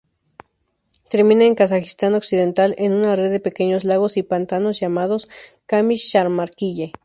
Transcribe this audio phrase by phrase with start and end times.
[1.11, 5.27] Termina en Kazajistán occidental en una red de pequeños lagos y pantanos llamados
[5.67, 6.91] Kamysh-Samarkiye.